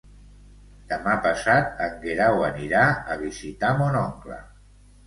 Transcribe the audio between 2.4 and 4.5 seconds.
anirà a visitar mon oncle.